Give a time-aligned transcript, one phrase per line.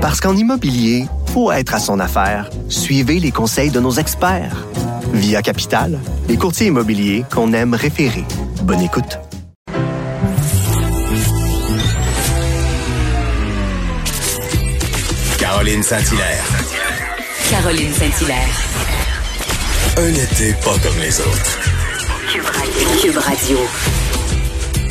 [0.00, 1.04] Parce qu'en immobilier,
[1.34, 2.48] faut être à son affaire.
[2.70, 4.66] Suivez les conseils de nos experts.
[5.12, 8.24] Via Capital, les courtiers immobiliers qu'on aime référer.
[8.62, 9.18] Bonne écoute.
[15.38, 16.44] Caroline Saint-Hilaire.
[17.50, 18.56] Caroline Saint-Hilaire.
[19.98, 21.58] Un été pas comme les autres.
[23.02, 23.58] Cube Radio.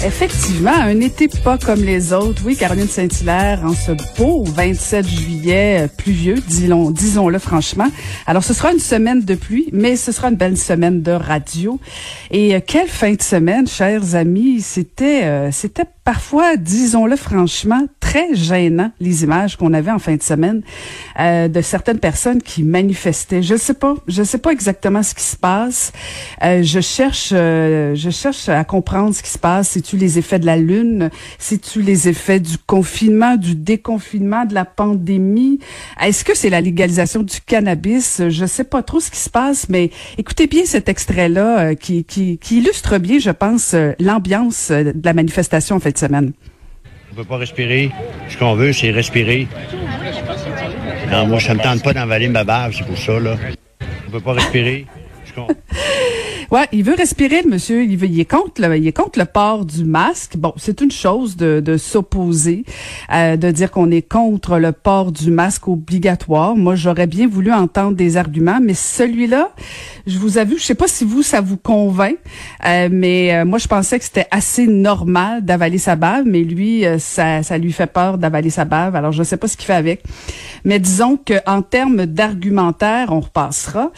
[0.06, 2.42] Effectivement, un été pas comme les autres.
[2.46, 7.88] Oui, Caroline Saint-Hilaire, en ce beau 27 juillet euh, pluvieux, disons, disons-le franchement.
[8.26, 11.82] Alors, ce sera une semaine de pluie, mais ce sera une belle semaine de radio.
[12.32, 14.62] Et euh, quelle fin de semaine, chers amis.
[14.62, 20.24] C'était, euh, c'était parfois, disons-le franchement, très gênant les images qu'on avait en fin de
[20.24, 20.64] semaine
[21.20, 23.44] euh, de certaines personnes qui manifestaient.
[23.44, 25.92] Je sais pas, je sais pas exactement ce qui se passe.
[26.44, 29.70] Euh, je cherche, euh, je cherche à comprendre ce qui se passe.
[29.70, 31.12] C'est-tu les effets de la lune?
[31.38, 35.60] C'est-tu les effets du confinement, du déconfinement, de la pandémie?
[36.02, 38.24] Est-ce que c'est la légalisation du cannabis?
[38.30, 42.40] Je sais pas trop ce qui se passe, mais écoutez bien cet extrait-là qui, qui,
[42.40, 46.34] qui illustre bien, je pense, l'ambiance de la manifestation en fait semaine.
[47.12, 47.92] On peut pas respirer.
[48.30, 49.48] Ce qu'on veut, c'est respirer.
[51.12, 53.36] Non, moi, ça me tente pas d'envaler ma bave, c'est pour ça, là.
[54.08, 54.86] On peut pas respirer.
[56.52, 57.84] Ouais, il veut respirer, monsieur.
[57.84, 60.36] Il, veut, il est contre le, il est contre le port du masque.
[60.36, 62.66] Bon, c'est une chose de, de s'opposer,
[63.14, 66.56] euh, de dire qu'on est contre le port du masque obligatoire.
[66.56, 69.52] Moi, j'aurais bien voulu entendre des arguments, mais celui-là,
[70.08, 72.18] je vous avoue, je sais pas si vous ça vous convainc,
[72.66, 76.84] euh, mais euh, moi, je pensais que c'était assez normal d'avaler sa bave, mais lui,
[76.84, 78.96] euh, ça, ça lui fait peur d'avaler sa bave.
[78.96, 80.02] Alors, je sais pas ce qu'il fait avec,
[80.66, 83.92] mais disons que en termes d'argumentaire, on repassera.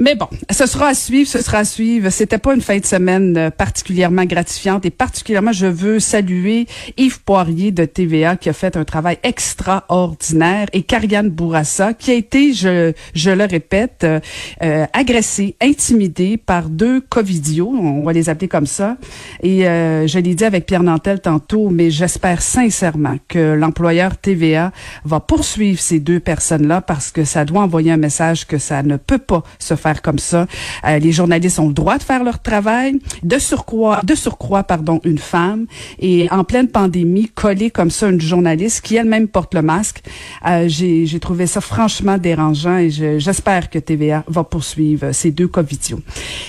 [0.00, 2.10] Mais bon, ce sera à suivre, ce sera à suivre.
[2.10, 7.22] C'était pas une fin de semaine euh, particulièrement gratifiante et particulièrement, je veux saluer Yves
[7.22, 12.52] Poirier de TVA qui a fait un travail extraordinaire et Karianne Bourassa qui a été,
[12.52, 14.18] je, je le répète, euh,
[14.62, 18.96] euh agressée, intimidée par deux covidios, on va les appeler comme ça.
[19.44, 24.72] Et euh, je l'ai dit avec Pierre Nantel tantôt, mais j'espère sincèrement que l'employeur TVA
[25.04, 28.96] va poursuivre ces deux personnes-là parce que ça doit envoyer un message que ça ne
[28.96, 30.46] peut pas se faire comme ça.
[30.86, 35.00] Euh, les journalistes ont le droit de faire leur travail, de surcroît, de surcroît, pardon,
[35.04, 35.66] une femme
[35.98, 40.02] et en pleine pandémie, coller comme ça une journaliste qui elle-même porte le masque.
[40.46, 46.00] Euh, j'ai, trouvé ça franchement dérangeant et j'espère que TVA va poursuivre ces deux covidios.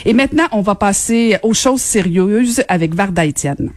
[0.06, 3.72] Et maintenant, on va passer aux choses sérieuses avec Varda Etienne.